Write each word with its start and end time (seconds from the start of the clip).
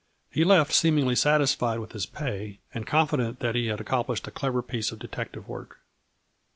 He 0.31 0.43
left 0.43 0.73
seemingly 0.73 1.15
satisfied 1.15 1.77
with 1.77 1.91
his 1.91 2.07
pay, 2.07 2.57
and 2.73 2.87
confident 2.87 3.37
that 3.41 3.53
he 3.53 3.67
had 3.67 3.79
accomplished 3.79 4.27
a 4.27 4.31
clever 4.31 4.63
piece 4.63 4.91
of 4.91 4.97
detective 4.97 5.47
work. 5.47 5.77